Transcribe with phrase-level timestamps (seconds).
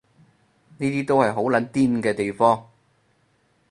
[0.79, 2.67] 呢啲都係好撚癲嘅地方